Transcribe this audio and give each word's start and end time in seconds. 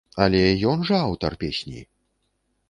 Але 0.23 0.39
ён 0.71 0.81
жа 0.91 0.97
аўтар 1.09 1.37
песні? 1.45 1.85